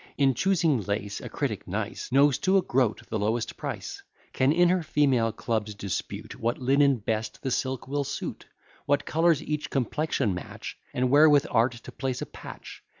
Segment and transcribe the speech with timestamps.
[0.17, 4.01] In choosing lace, a critic nice, Knows to a groat the lowest price;
[4.33, 8.47] Can in her female clubs dispute, What linen best the silk will suit,
[8.87, 12.81] What colours each complexion match, And where with art to place a patch.